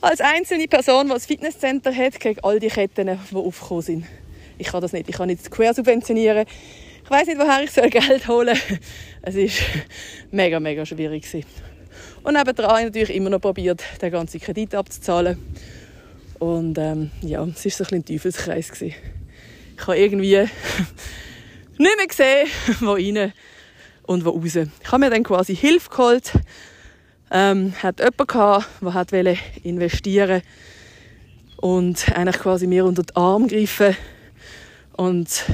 als 0.00 0.20
einzelne 0.20 0.68
Person, 0.68 1.06
die 1.06 1.12
ein 1.14 1.20
Fitnesscenter 1.20 1.94
hat, 1.94 2.20
gegen 2.20 2.40
all 2.44 2.60
die 2.60 2.68
Ketten, 2.68 3.06
die 3.06 3.36
aufgekommen 3.36 3.82
sind. 3.82 4.04
Ich 4.58 4.68
kann 4.68 4.82
das 4.82 4.92
nicht. 4.92 5.08
Ich 5.08 5.16
kann 5.16 5.28
nicht 5.28 5.50
quer 5.50 5.74
subventionieren. 5.74 6.46
Ich 7.04 7.10
weiß 7.10 7.26
nicht, 7.26 7.38
woher 7.38 7.62
ich 7.62 7.70
soll 7.70 7.90
Geld 7.90 8.28
holen 8.28 8.56
soll. 8.56 8.78
Es 9.22 9.36
war 9.36 9.66
mega, 10.30 10.60
mega 10.60 10.86
schwierig. 10.86 11.24
Und 12.22 12.34
nebendran 12.34 12.70
habe 12.70 12.80
ich 12.80 12.86
natürlich 12.86 13.14
immer 13.14 13.30
noch 13.30 13.40
probiert, 13.40 13.82
den 14.00 14.10
ganzen 14.10 14.40
Kredit 14.40 14.74
abzuzahlen. 14.74 15.38
Und 16.38 16.78
ähm, 16.78 17.10
ja, 17.22 17.42
es 17.44 17.64
war 17.64 17.72
so 17.72 17.84
ein, 17.84 18.00
ein 18.00 18.04
Teufelskreis. 18.04 18.70
Gewesen. 18.70 18.94
Ich 19.76 19.86
habe 19.86 19.98
irgendwie 19.98 20.36
nicht 21.78 21.96
mehr 21.96 22.06
gesehen, 22.06 22.48
wo 22.80 22.92
rein 22.92 23.32
und 24.04 24.24
wo 24.24 24.30
raus. 24.30 24.56
Ich 24.56 24.92
habe 24.92 24.98
mir 24.98 25.10
dann 25.10 25.22
quasi 25.22 25.54
Hilfe 25.54 25.90
geholt. 25.90 26.32
Ähm, 27.30 27.74
hat 27.82 27.98
jemanden 27.98 28.26
gehabt, 28.26 28.68
der 28.80 28.94
hat 28.94 29.12
investieren 29.62 30.42
und 31.56 32.12
eigentlich 32.14 32.38
quasi 32.38 32.66
mir 32.66 32.84
unter 32.84 33.02
den 33.02 33.16
Arm 33.16 33.48
greifen 33.48 33.96
und 34.96 35.44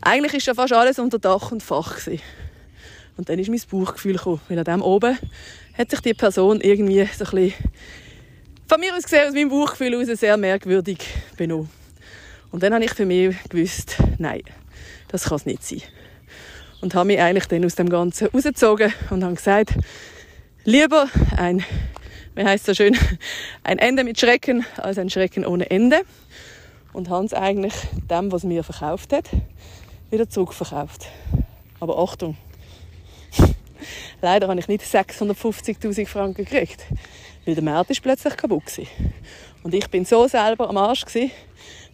eigentlich 0.00 0.34
ist 0.34 0.46
ja 0.46 0.54
fast 0.54 0.72
alles 0.72 0.98
unter 0.98 1.18
Dach 1.18 1.50
und 1.50 1.62
Fach 1.62 1.96
gewesen. 1.96 2.20
Und 3.16 3.28
dann 3.28 3.38
ist 3.38 3.48
mein 3.48 3.60
Bauchgefühl 3.70 4.16
gekommen, 4.16 4.40
weil 4.48 4.58
an 4.58 4.64
dem 4.64 4.82
oben 4.82 5.18
hat 5.76 5.90
sich 5.90 6.00
die 6.00 6.14
Person 6.14 6.60
irgendwie 6.60 7.08
so 7.16 7.24
ein 7.24 7.30
bisschen 7.30 7.54
von 8.68 8.80
mir 8.80 8.94
aus 8.96 9.02
gesehen, 9.02 9.28
aus 9.28 9.34
meinem 9.34 9.48
Bauchgefühl 9.48 9.92
heraus, 9.92 10.18
sehr 10.18 10.36
merkwürdig 10.36 10.98
benommen. 11.36 11.68
Und 12.52 12.62
dann 12.62 12.72
habe 12.74 12.84
ich 12.84 12.92
für 12.92 13.06
mich 13.06 13.34
gewusst, 13.48 13.96
nein, 14.18 14.42
das 15.08 15.24
kann 15.24 15.36
es 15.36 15.46
nicht 15.46 15.64
sein. 15.64 15.82
Und 16.80 16.94
habe 16.94 17.06
mich 17.06 17.20
eigentlich 17.20 17.46
dann 17.46 17.64
aus 17.64 17.74
dem 17.74 17.88
Ganzen 17.88 18.28
rausgezogen 18.28 18.92
und 19.10 19.24
habe 19.24 19.34
gesagt, 19.34 19.74
lieber 20.64 21.08
ein, 21.36 21.64
wie 22.34 22.44
heißt 22.44 22.66
so 22.66 22.74
schön, 22.74 22.96
ein 23.64 23.78
Ende 23.78 24.04
mit 24.04 24.20
Schrecken 24.20 24.64
als 24.76 24.98
ein 24.98 25.10
Schrecken 25.10 25.44
ohne 25.44 25.70
Ende. 25.70 26.02
und 26.92 27.08
haben 27.08 27.24
es 27.24 27.34
eigentlich 27.34 27.74
dem, 28.10 28.30
was 28.32 28.44
mir 28.44 28.62
verkauft 28.62 29.12
hat, 29.12 29.30
wieder 30.10 30.28
zurückverkauft. 30.28 31.06
Aber 31.80 31.98
Achtung, 31.98 32.36
leider 34.20 34.48
habe 34.48 34.60
ich 34.60 34.68
nicht 34.68 34.84
650'000 34.84 36.06
Franken 36.06 36.44
gekriegt, 36.44 36.84
weil 37.44 37.54
der 37.54 37.64
Markt 37.64 37.90
ist 37.90 38.02
plötzlich 38.02 38.36
kaputt 38.36 38.78
war. 38.78 38.86
Und 39.62 39.74
ich 39.74 39.88
bin 39.88 40.04
so 40.04 40.26
selber 40.28 40.68
am 40.68 40.76
Arsch 40.76 41.04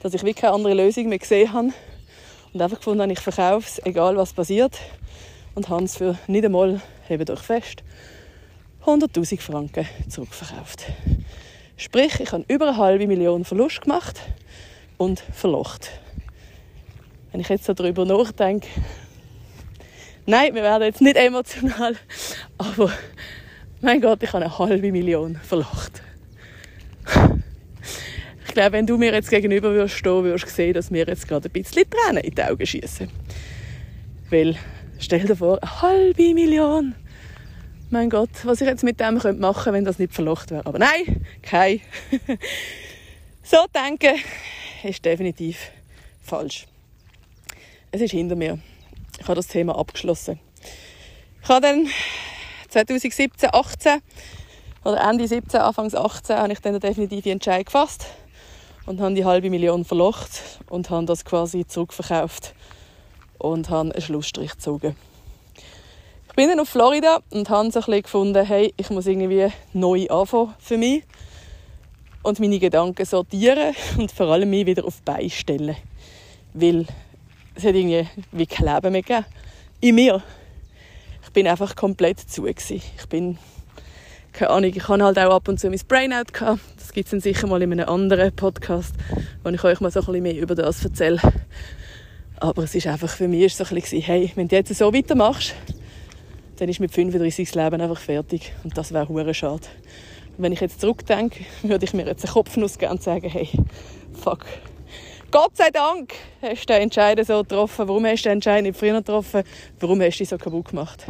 dass 0.00 0.14
ich 0.14 0.22
wirklich 0.22 0.36
keine 0.36 0.54
andere 0.54 0.74
Lösung 0.74 1.08
mehr 1.08 1.18
gesehen 1.18 1.52
habe 1.52 1.72
und 2.52 2.62
einfach 2.62 2.78
gefunden 2.78 3.02
habe, 3.02 3.12
ich 3.12 3.20
verkaufe 3.20 3.66
es, 3.66 3.86
egal 3.86 4.16
was 4.16 4.32
passiert 4.32 4.78
und 5.54 5.68
habe 5.68 5.84
es 5.84 5.96
für 5.96 6.16
nicht 6.26 6.44
einmal, 6.44 6.80
hebt 7.08 7.30
euch 7.30 7.40
fest, 7.40 7.82
100'000 8.84 9.40
Franken 9.40 9.86
zurückverkauft. 10.08 10.84
Sprich, 11.76 12.20
ich 12.20 12.32
habe 12.32 12.44
über 12.48 12.68
eine 12.68 12.76
halbe 12.76 13.06
Million 13.06 13.44
Verlust 13.44 13.82
gemacht 13.82 14.20
und 14.96 15.20
verlocht. 15.32 15.90
Wenn 17.30 17.40
ich 17.40 17.48
jetzt 17.48 17.68
darüber 17.68 18.04
nachdenke, 18.04 18.66
nein, 20.26 20.54
wir 20.54 20.62
werden 20.62 20.84
jetzt 20.84 21.00
nicht 21.00 21.16
emotional, 21.16 21.96
aber 22.56 22.92
mein 23.80 24.00
Gott, 24.00 24.22
ich 24.22 24.32
habe 24.32 24.44
eine 24.44 24.58
halbe 24.58 24.90
Million 24.90 25.36
verlocht. 25.36 26.02
Glaube, 28.58 28.72
wenn 28.72 28.88
du 28.88 28.98
mir 28.98 29.12
jetzt 29.12 29.30
gegenüber 29.30 29.70
würdest 29.70 29.94
stehen, 29.94 30.24
würdest 30.24 30.46
du 30.46 30.50
sehen, 30.50 30.74
dass 30.74 30.90
mir 30.90 31.06
jetzt 31.06 31.28
gerade 31.28 31.48
ein 31.48 31.52
bisschen 31.52 31.88
Tränen 31.88 32.24
in 32.24 32.34
die 32.34 32.42
Augen 32.42 32.66
schießen. 32.66 33.08
Weil, 34.30 34.56
stell 34.98 35.20
dir 35.20 35.36
vor, 35.36 35.62
eine 35.62 35.80
halbe 35.80 36.34
Million. 36.34 36.96
Mein 37.90 38.10
Gott, 38.10 38.30
was 38.42 38.60
ich 38.60 38.66
jetzt 38.66 38.82
mit 38.82 38.98
dem 38.98 39.14
machen 39.14 39.38
könnte, 39.40 39.72
wenn 39.72 39.84
das 39.84 40.00
nicht 40.00 40.12
verlocht 40.12 40.50
wäre. 40.50 40.66
Aber 40.66 40.80
nein, 40.80 41.24
kein. 41.40 41.80
so 43.44 43.58
denken 43.72 44.18
ist 44.82 45.04
definitiv 45.04 45.70
falsch. 46.20 46.66
Es 47.92 48.00
ist 48.00 48.10
hinter 48.10 48.34
mir. 48.34 48.58
Ich 49.20 49.24
habe 49.28 49.36
das 49.36 49.46
Thema 49.46 49.78
abgeschlossen. 49.78 50.40
Ich 51.44 51.48
habe 51.48 51.60
dann 51.60 51.86
2017, 52.70 53.50
18 53.52 54.00
oder 54.82 55.00
Ende 55.08 55.28
17, 55.28 55.60
Anfang 55.60 55.94
18 55.94 56.36
habe 56.36 56.52
ich 56.52 56.58
dann 56.58 56.72
den 56.72 56.80
definitiven 56.80 57.30
Entscheid 57.30 57.64
gefasst 57.64 58.06
und 58.88 59.00
habe 59.00 59.14
die 59.14 59.26
halbe 59.26 59.50
Million 59.50 59.84
verlocht 59.84 60.30
und 60.70 60.88
habe 60.88 61.04
das 61.04 61.24
quasi 61.24 61.66
zurückverkauft 61.66 62.54
und 63.36 63.68
habe 63.68 63.92
einen 63.92 64.00
Schlussstrich 64.00 64.52
gezogen. 64.52 64.96
Ich 66.28 66.34
bin 66.34 66.48
dann 66.48 66.60
auf 66.60 66.70
Florida 66.70 67.20
und 67.30 67.50
habe 67.50 67.70
so 67.70 67.80
gefunden, 67.80 68.46
hey, 68.46 68.72
ich 68.76 68.88
muss 68.88 69.06
irgendwie 69.06 69.52
neu 69.74 70.06
anfangen 70.08 70.54
für 70.58 70.78
mich 70.78 71.02
und 72.22 72.40
meine 72.40 72.58
Gedanken 72.58 73.04
sortieren 73.04 73.74
und 73.98 74.10
vor 74.10 74.28
allem 74.28 74.48
mich 74.48 74.64
wieder 74.64 74.84
auf 74.86 75.02
Beine 75.02 75.28
stellen. 75.28 75.76
Weil 76.54 76.86
es 77.54 77.64
hat 77.64 77.74
irgendwie 77.74 78.08
wie 78.32 78.46
kein 78.46 78.74
Leben 78.74 78.92
mehr 78.92 79.02
gegeben. 79.02 79.26
In 79.80 79.94
mir. 79.96 80.22
Ich 81.24 81.30
bin 81.32 81.46
einfach 81.46 81.76
komplett 81.76 82.20
zu. 82.20 82.42
Gewesen. 82.42 82.80
Ich 82.96 83.06
bin, 83.08 83.36
keine 84.32 84.50
Ahnung, 84.50 84.72
ich 84.74 84.88
habe 84.88 85.02
halt 85.02 85.18
auch 85.18 85.34
ab 85.34 85.48
und 85.48 85.58
zu 85.58 85.68
mein 85.68 85.80
Brainout 85.86 86.32
gehabt. 86.32 86.60
Das 86.76 86.92
gibt 86.92 87.06
es 87.06 87.10
dann 87.10 87.20
sicher 87.20 87.46
mal 87.46 87.62
in 87.62 87.72
einem 87.72 87.88
anderen 87.88 88.34
Podcast, 88.34 88.94
wo 89.42 89.50
ich 89.50 89.64
euch 89.64 89.80
mal 89.80 89.90
so 89.90 90.00
ein 90.00 90.06
bisschen 90.06 90.22
mehr 90.22 90.38
über 90.38 90.54
das 90.54 90.84
erzähle. 90.84 91.20
Aber 92.40 92.62
es 92.62 92.74
ist 92.74 92.86
einfach, 92.86 93.10
für 93.10 93.28
mich 93.28 93.54
so 93.54 93.64
ein 93.64 93.74
bisschen, 93.74 94.00
hey, 94.00 94.32
wenn 94.34 94.48
du 94.48 94.56
jetzt 94.56 94.74
so 94.74 94.92
weitermachst, 94.92 95.54
dann 96.56 96.68
ist 96.68 96.80
mit 96.80 96.92
35 96.92 97.50
das 97.50 97.54
Leben 97.54 97.80
einfach 97.80 98.00
fertig. 98.00 98.52
Und 98.64 98.76
das 98.78 98.92
wäre 98.92 99.08
hure 99.08 99.34
schade 99.34 99.66
wenn 100.38 100.52
ich 100.52 100.60
jetzt 100.60 100.80
zurückdenke, 100.80 101.44
würde 101.62 101.84
ich 101.84 101.92
mir 101.92 102.06
jetzt 102.06 102.24
einen 102.24 102.32
Kopfnuss 102.32 102.78
geben 102.78 102.92
und 102.92 103.02
sagen, 103.02 103.28
hey, 103.28 103.50
fuck. 104.12 104.46
Gott 105.30 105.56
sei 105.56 105.70
Dank 105.70 106.14
hast 106.40 106.62
du 106.62 106.72
den 106.72 106.82
Entscheid 106.82 107.26
so 107.26 107.42
getroffen. 107.42 107.86
Warum 107.86 108.06
hast 108.06 108.24
du 108.24 108.30
den 108.30 108.36
Entscheid 108.36 108.62
nicht 108.62 108.78
früher 108.78 108.94
getroffen? 108.94 109.42
Warum 109.78 110.00
hast 110.00 110.16
du 110.16 110.18
dich 110.20 110.28
so 110.30 110.38
kaputt 110.38 110.68
gemacht? 110.68 111.04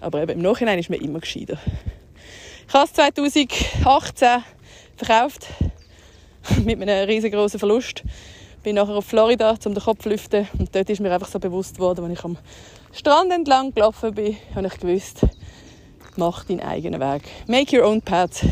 Aber 0.00 0.22
eben 0.22 0.32
im 0.32 0.42
Nachhinein 0.42 0.78
ist 0.78 0.88
mir 0.88 0.96
immer 0.96 1.20
gescheiter. 1.20 1.58
Ich 2.66 2.74
habe 2.74 2.84
es 2.84 2.92
2018 2.92 4.44
verkauft. 4.96 5.48
mit 6.64 6.80
einem 6.80 7.08
riesengroßen 7.08 7.58
Verlust. 7.58 8.02
Bin 8.62 8.76
nachher 8.76 8.94
auf 8.94 9.04
Florida, 9.04 9.56
um 9.64 9.74
den 9.74 9.82
Kopf 9.82 10.02
zu 10.02 10.08
lüften. 10.08 10.48
Und 10.58 10.74
dort 10.74 10.88
ist 10.90 11.00
mir 11.00 11.12
einfach 11.12 11.28
so 11.28 11.38
bewusst 11.38 11.78
worden, 11.78 12.04
als 12.04 12.18
ich 12.18 12.24
am 12.24 12.38
Strand 12.92 13.32
entlang 13.32 13.72
gelaufen 13.72 14.14
bin, 14.14 14.36
habe 14.54 14.66
ich 14.66 14.78
gewusst, 14.78 15.20
mach 16.16 16.44
deinen 16.44 16.60
eigenen 16.60 17.00
Weg. 17.00 17.22
Make 17.46 17.76
your 17.76 17.86
own 17.86 18.00
path. 18.00 18.42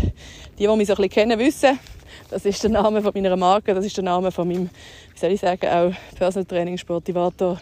Die, 0.59 0.67
die 0.67 0.77
mich 0.77 0.89
so 0.89 0.95
ein 0.95 0.97
bisschen 0.97 1.11
kennen, 1.11 1.39
wissen, 1.39 1.79
das 2.29 2.45
ist 2.45 2.63
der 2.63 2.71
Name 2.71 3.01
von 3.03 3.13
meiner 3.15 3.37
Marke, 3.37 3.75
das 3.75 3.85
ist 3.85 3.97
der 3.97 4.05
Name 4.05 4.31
von 4.31 4.49
meinem, 4.49 4.69
wie 5.15 5.19
soll 5.19 5.31
ich 5.31 5.41
sagen, 5.41 5.67
auch 5.67 6.17
Personal 6.17 6.45
Training 6.45 6.77
Sportivator. 6.77 7.61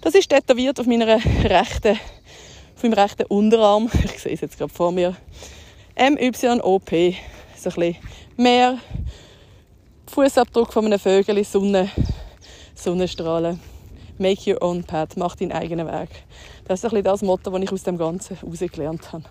Das 0.00 0.14
ist 0.14 0.28
tätowiert 0.28 0.78
auf 0.80 0.86
meiner 0.86 1.06
rechten, 1.06 1.98
auf 2.76 2.82
meinem 2.82 2.94
rechten 2.94 3.24
Unterarm. 3.26 3.90
Ich 4.04 4.20
sehe 4.20 4.34
es 4.34 4.40
jetzt 4.40 4.58
gerade 4.58 4.72
vor 4.72 4.92
mir. 4.92 5.16
MYOP. 5.96 6.90
So 7.56 7.70
ein 7.70 7.74
bisschen 7.74 7.96
Meer, 8.36 8.78
Fußabdruck 10.06 10.72
von 10.72 10.86
einem 10.86 10.98
Vögel, 10.98 11.44
Sonne, 11.44 11.90
Sonnenstrahlen. 12.74 13.60
Make 14.18 14.50
your 14.50 14.62
own 14.62 14.84
path, 14.84 15.16
mach 15.16 15.36
deinen 15.36 15.52
eigenen 15.52 15.86
Weg. 15.86 16.08
Das 16.66 16.80
ist 16.80 16.84
ein 16.84 16.90
bisschen 16.90 17.04
das 17.04 17.22
Motto, 17.22 17.50
das 17.50 17.62
ich 17.62 17.72
aus 17.72 17.82
dem 17.82 17.98
Ganzen 17.98 18.36
herausgelernt 18.36 19.12
habe. 19.12 19.24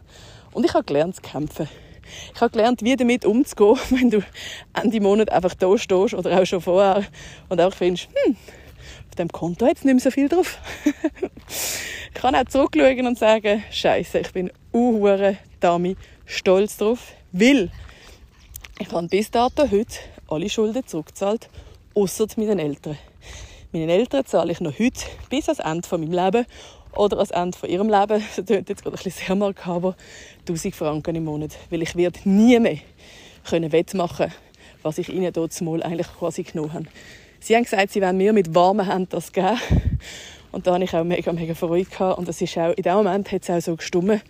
Und 0.53 0.65
ich 0.65 0.73
habe 0.73 0.83
gelernt 0.83 1.15
zu 1.15 1.21
kämpfen. 1.21 1.67
Ich 2.33 2.41
habe 2.41 2.51
gelernt, 2.51 2.83
wie 2.83 2.95
damit 2.95 3.25
umzugehen, 3.25 3.77
wenn 3.89 4.09
du 4.09 4.23
Ende 4.73 5.01
Monat 5.01 5.31
einfach 5.31 5.53
da 5.55 5.77
stehst 5.77 6.13
oder 6.13 6.39
auch 6.39 6.45
schon 6.45 6.61
vorher 6.61 7.05
und 7.49 7.61
auch 7.61 7.73
findest, 7.73 8.09
hm, 8.25 8.35
auf 9.09 9.15
dem 9.15 9.29
Konto 9.29 9.65
es 9.65 9.83
nicht 9.83 9.93
mehr 9.93 9.99
so 9.99 10.11
viel 10.11 10.29
drauf. 10.29 10.57
ich 12.13 12.13
kann 12.13 12.35
auch 12.35 12.45
zurückschauen 12.45 13.07
und 13.07 13.17
sagen, 13.17 13.63
Scheiße, 13.71 14.19
ich 14.19 14.31
bin 14.31 14.51
uhure 14.73 15.37
Dami 15.59 15.95
stolz 16.31 16.77
drauf, 16.77 17.13
weil 17.31 17.71
ich 18.79 18.91
habe 18.91 19.07
bis 19.07 19.31
dato 19.31 19.69
heute 19.69 19.97
alle 20.27 20.49
Schulden 20.49 20.85
zurückgezahlt, 20.85 21.49
außer 21.93 22.27
meinen 22.37 22.59
Eltern. 22.59 22.97
Meinen 23.71 23.89
Eltern 23.89 24.25
zahle 24.25 24.51
ich 24.51 24.59
noch 24.59 24.77
heute 24.79 25.01
bis 25.29 25.49
ans 25.49 25.59
Ende 25.59 25.87
von 25.87 26.01
meinem 26.01 26.13
Leben 26.13 26.45
oder 26.95 27.17
ans 27.17 27.31
Ende 27.31 27.57
von 27.57 27.69
ihrem 27.69 27.89
Leben, 27.89 28.23
das 28.35 28.45
klingt 28.45 28.69
jetzt 28.69 28.83
gerade 28.83 28.97
ein 28.97 29.03
bisschen 29.03 29.25
sehr 29.27 29.35
makaber, 29.35 29.95
1000 30.41 30.75
Franken 30.75 31.15
im 31.15 31.25
Monat. 31.25 31.51
Weil 31.69 31.81
ich 31.81 31.95
werde 31.95 32.19
nie 32.25 32.59
mehr 32.59 32.77
können 33.43 33.71
wettmachen 33.71 34.31
was 34.83 34.97
ich 34.97 35.09
ihnen 35.09 35.31
dort 35.31 35.59
mal 35.61 35.83
eigentlich 35.83 36.07
quasi 36.17 36.43
genommen 36.43 36.73
habe. 36.73 36.85
Sie 37.39 37.55
haben 37.55 37.63
gesagt, 37.63 37.91
sie 37.91 38.01
wollen 38.01 38.17
mir 38.17 38.33
mit 38.33 38.53
warmen 38.53 38.87
Händen 38.87 39.09
das 39.09 39.31
geben. 39.31 39.59
Und 40.51 40.67
da 40.67 40.73
hatte 40.73 40.83
ich 40.83 40.93
auch 40.93 41.03
mega, 41.03 41.31
mega 41.31 41.53
Freude. 41.53 41.85
Gehabt. 41.85 42.17
Und 42.17 42.27
das 42.27 42.41
ist 42.41 42.57
auch, 42.57 42.73
in 42.73 42.83
dem 42.83 42.93
Moment 42.93 43.31
hat 43.31 43.43
es 43.43 43.49
auch 43.49 43.61
so 43.61 43.75
gestummen. 43.75 44.21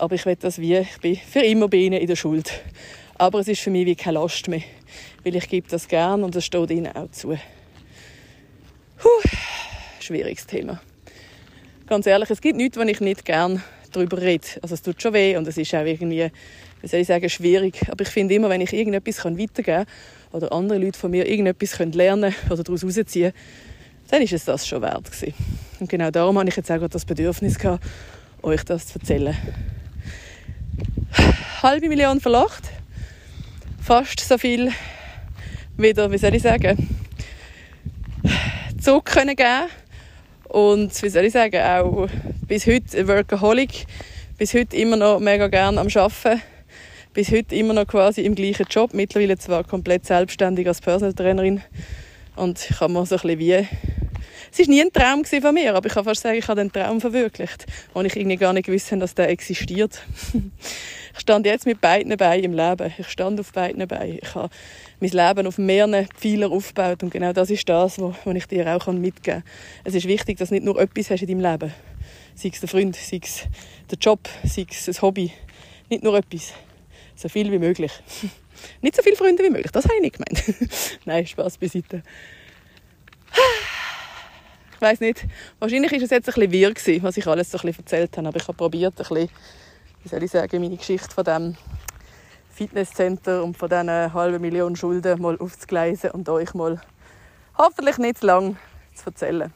Aber 0.00 0.14
ich 0.14 0.26
will 0.26 0.36
das 0.36 0.58
wie, 0.58 0.76
ich 0.76 0.98
bin 1.00 1.16
für 1.16 1.40
immer 1.40 1.68
bei 1.68 1.78
ihnen 1.78 2.00
in 2.00 2.06
der 2.06 2.16
Schuld. 2.16 2.50
Aber 3.16 3.40
es 3.40 3.48
ist 3.48 3.60
für 3.60 3.70
mich 3.70 3.86
wie 3.86 3.94
keine 3.94 4.18
Last 4.18 4.48
mehr. 4.48 4.62
Weil 5.24 5.36
ich 5.36 5.48
gebe 5.48 5.68
das 5.68 5.86
gern 5.86 6.24
und 6.24 6.34
es 6.34 6.44
steht 6.44 6.70
ihnen 6.70 6.94
auch 6.94 7.10
zu. 7.10 7.38
Puh, 8.96 9.28
schwieriges 10.00 10.46
Thema 10.46 10.80
ganz 11.90 12.06
ehrlich, 12.06 12.30
es 12.30 12.40
gibt 12.40 12.56
nichts, 12.56 12.78
wo 12.78 12.82
ich 12.82 13.00
nicht 13.00 13.24
gerne 13.24 13.60
darüber 13.92 14.22
rede. 14.22 14.46
Also 14.62 14.74
es 14.74 14.82
tut 14.82 15.02
schon 15.02 15.12
weh 15.12 15.36
und 15.36 15.46
es 15.48 15.58
ist 15.58 15.74
auch 15.74 15.84
irgendwie, 15.84 16.30
wie 16.80 16.86
soll 16.86 17.00
ich 17.00 17.08
sagen, 17.08 17.28
schwierig. 17.28 17.80
Aber 17.90 18.02
ich 18.02 18.08
finde 18.08 18.32
immer, 18.32 18.48
wenn 18.48 18.60
ich 18.60 18.72
irgendetwas 18.72 19.24
weitergeben 19.24 19.64
kann 19.64 19.86
oder 20.30 20.52
andere 20.52 20.78
Leute 20.78 20.96
von 20.96 21.10
mir 21.10 21.28
irgendetwas 21.28 21.76
lernen 21.78 22.32
können 22.32 22.52
oder 22.52 22.62
daraus 22.62 22.82
herausziehen 22.82 23.32
dann 24.08 24.22
ist 24.22 24.32
es 24.32 24.44
das 24.44 24.66
schon 24.66 24.82
wert 24.82 25.04
gewesen. 25.04 25.34
Und 25.78 25.88
genau 25.88 26.10
darum 26.10 26.36
habe 26.38 26.48
ich 26.48 26.56
jetzt 26.56 26.70
auch 26.70 26.88
das 26.88 27.04
Bedürfnis 27.04 27.58
gehabt, 27.58 27.84
euch 28.42 28.64
das 28.64 28.88
zu 28.88 28.98
erzählen. 28.98 29.36
Halbe 31.62 31.90
Million 31.90 32.20
verlacht. 32.20 32.70
Fast 33.82 34.20
so 34.20 34.38
viel 34.38 34.72
wieder, 35.76 36.10
wie 36.10 36.16
soll 36.16 36.34
ich 36.34 36.42
sagen, 36.42 36.88
Zug 38.80 39.04
können 39.04 39.36
geben. 39.36 39.68
Und 40.44 41.02
wie 41.02 41.08
soll 41.10 41.26
ich 41.26 41.34
sagen, 41.34 41.60
auch 41.60 42.08
bis 42.48 42.66
heute 42.66 43.06
Workaholic, 43.06 43.84
bis 44.38 44.54
heute 44.54 44.74
immer 44.74 44.96
noch 44.96 45.20
mega 45.20 45.48
gern 45.48 45.76
am 45.76 45.88
Arbeiten, 45.88 46.40
bis 47.12 47.30
heute 47.30 47.54
immer 47.54 47.74
noch 47.74 47.86
quasi 47.86 48.22
im 48.22 48.34
gleichen 48.34 48.64
Job, 48.70 48.94
mittlerweile 48.94 49.36
zwar 49.36 49.62
komplett 49.62 50.06
selbstständig 50.06 50.66
als 50.66 50.80
Personal 50.80 51.12
Trainerin. 51.12 51.60
Und 52.36 52.70
ich 52.70 52.80
habe 52.80 52.90
mir 52.90 53.04
so 53.04 53.16
ein 53.16 53.20
bisschen 53.20 53.38
wie 53.38 53.68
es 54.52 54.58
war 54.58 54.66
nie 54.66 54.80
ein 54.80 54.92
Traum 54.92 55.24
von 55.24 55.54
mir, 55.54 55.74
aber 55.74 55.86
ich 55.86 55.94
kann 55.94 56.04
fast 56.04 56.22
sagen, 56.22 56.38
ich 56.38 56.48
habe 56.48 56.60
den 56.60 56.72
Traum 56.72 57.00
verwirklicht, 57.00 57.66
und 57.94 58.06
ich 58.06 58.16
irgendwie 58.16 58.36
gar 58.36 58.52
nicht 58.52 58.66
gewusst 58.66 58.90
habe, 58.90 59.00
dass 59.00 59.14
der 59.14 59.28
existiert. 59.28 60.00
ich 61.14 61.20
stand 61.20 61.46
jetzt 61.46 61.66
mit 61.66 61.80
beiden 61.80 62.16
Beinen 62.16 62.44
im 62.44 62.54
Leben. 62.54 62.92
Ich 62.98 63.08
stand 63.08 63.38
auf 63.38 63.52
beiden 63.52 63.86
Beinen. 63.86 64.18
Ich 64.22 64.34
habe 64.34 64.50
mein 65.00 65.10
Leben 65.10 65.46
auf 65.46 65.58
mehreren 65.58 66.08
Pfeilern 66.14 66.52
aufgebaut 66.52 67.02
und 67.02 67.10
genau 67.10 67.32
das 67.32 67.50
ist 67.50 67.68
das, 67.68 67.98
was 67.98 68.34
ich 68.34 68.46
dir 68.46 68.76
auch 68.76 68.86
mitgeben 68.88 69.42
kann. 69.42 69.50
Es 69.84 69.94
ist 69.94 70.06
wichtig, 70.06 70.38
dass 70.38 70.48
du 70.48 70.54
nicht 70.54 70.64
nur 70.64 70.80
etwas 70.80 71.10
hast 71.10 71.22
in 71.22 71.28
deinem 71.28 71.52
Leben. 71.52 71.72
Sei 72.34 72.50
es 72.52 72.60
der 72.60 72.68
Freund, 72.68 72.96
sei 72.96 73.20
es 73.22 73.44
der 73.90 73.98
Job, 73.98 74.28
sei 74.44 74.66
es 74.68 74.88
ein 74.88 75.02
Hobby. 75.02 75.32
Nicht 75.88 76.02
nur 76.02 76.16
etwas. 76.16 76.52
So 77.14 77.28
viel 77.28 77.50
wie 77.52 77.58
möglich. 77.58 77.92
nicht 78.80 78.96
so 78.96 79.02
viele 79.02 79.16
Freunde 79.16 79.42
wie 79.42 79.50
möglich. 79.50 79.72
Das 79.72 79.84
habe 79.84 79.94
ich 79.96 80.02
nicht 80.02 80.16
gemeint. 80.16 80.70
Nein, 81.04 81.26
Spaß 81.26 81.58
beiseite. 81.58 82.02
Ich 84.80 84.86
weiß 84.86 85.00
nicht. 85.00 85.26
Wahrscheinlich 85.58 85.92
ist 85.92 86.04
es 86.04 86.10
jetzt 86.10 86.26
ein 86.30 86.34
bisschen 86.34 86.52
wirr 86.52 86.72
gewesen, 86.72 87.02
was 87.02 87.14
ich 87.18 87.26
alles 87.26 87.50
so 87.50 87.58
ein 87.58 87.66
bisschen 87.66 87.84
erzählt 87.84 88.16
habe. 88.16 88.28
Aber 88.28 88.36
ich 88.38 88.48
habe 88.48 88.56
probiert, 88.56 88.94
ein 88.94 88.96
bisschen, 88.96 89.28
wie 90.02 90.08
soll 90.08 90.22
ich 90.22 90.30
sagen, 90.30 90.58
meine 90.58 90.78
Geschichte 90.78 91.14
von 91.14 91.22
dem 91.22 91.54
Fitnesscenter 92.48 93.44
und 93.44 93.58
von 93.58 93.68
diesen 93.68 93.90
halben 93.90 94.40
Millionen 94.40 94.76
Schulden 94.76 95.20
mal 95.20 95.36
aufzugleisen 95.38 96.12
und 96.12 96.30
euch 96.30 96.54
mal 96.54 96.80
hoffentlich 97.58 97.98
nicht 97.98 98.20
zu 98.20 98.26
lang 98.26 98.56
zu 98.94 99.04
erzählen. 99.10 99.52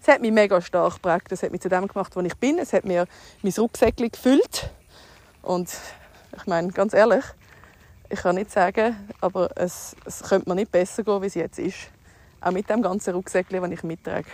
Es 0.00 0.06
hat 0.06 0.20
mich 0.20 0.30
mega 0.30 0.60
stark 0.60 0.94
geprägt. 0.94 1.32
Es 1.32 1.42
hat 1.42 1.50
mich 1.50 1.62
zu 1.62 1.68
dem 1.68 1.88
gemacht, 1.88 2.14
wo 2.14 2.20
ich 2.20 2.36
bin. 2.36 2.60
Es 2.60 2.72
hat 2.72 2.84
mir 2.84 3.06
mein 3.42 3.52
Rucksäckchen 3.52 4.12
gefüllt. 4.12 4.70
Und 5.42 5.68
ich 6.36 6.46
meine, 6.46 6.68
ganz 6.68 6.94
ehrlich, 6.94 7.24
ich 8.08 8.20
kann 8.20 8.36
nicht 8.36 8.52
sagen, 8.52 8.94
aber 9.20 9.50
es, 9.56 9.96
es 10.04 10.22
könnte 10.22 10.48
mir 10.48 10.54
nicht 10.54 10.70
besser 10.70 11.02
gehen, 11.02 11.22
wie 11.22 11.26
es 11.26 11.34
jetzt 11.34 11.58
ist. 11.58 11.90
Auch 12.40 12.52
mit 12.52 12.70
dem 12.70 12.82
ganzen 12.82 13.14
Rucksäckchen, 13.14 13.60
das 13.60 13.70
ich 13.72 13.82
mittrage. 13.82 14.28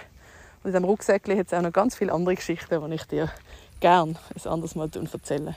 Und 0.66 0.70
in 0.70 0.78
diesem 0.78 0.85
Rucksäckchen 0.87 1.38
hat 1.38 1.46
es 1.46 1.54
auch 1.54 1.62
noch 1.62 1.73
ganz 1.73 1.94
viele 1.94 2.12
andere 2.12 2.35
Geschichten, 2.35 2.90
die 2.90 2.96
ich 2.96 3.04
dir 3.04 3.30
gerne 3.78 4.16
ein 4.35 4.50
anderes 4.50 4.75
Mal 4.75 4.90
erzählen 4.92 5.54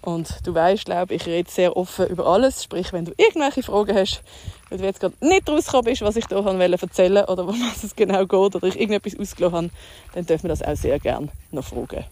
und 0.00 0.46
du 0.46 0.54
weißt, 0.54 0.86
glaube 0.86 1.12
ich, 1.12 1.26
rede 1.26 1.50
sehr 1.50 1.76
offen 1.76 2.06
über 2.06 2.26
alles. 2.26 2.64
Sprich, 2.64 2.94
wenn 2.94 3.04
du 3.04 3.12
irgendwelche 3.18 3.62
Fragen 3.62 3.94
hast, 3.94 4.22
weil 4.70 4.78
du 4.78 4.84
jetzt 4.84 5.00
gerade 5.00 5.14
nicht 5.20 5.46
rausgekommen 5.46 5.84
bist, 5.84 6.00
was 6.00 6.16
ich 6.16 6.24
hier 6.28 6.38
erzählen 6.38 7.14
wollte 7.14 7.30
oder 7.30 7.46
was 7.46 7.84
es 7.84 7.94
genau 7.94 8.26
geht 8.26 8.56
oder 8.56 8.64
ich 8.64 8.80
irgendetwas 8.80 9.20
ausgelassen 9.20 9.56
habe, 9.56 9.70
dann 10.14 10.24
dürfen 10.24 10.44
wir 10.44 10.48
das 10.48 10.62
auch 10.62 10.76
sehr 10.76 10.98
gerne 10.98 11.28
noch 11.50 11.64
fragen. 11.64 12.04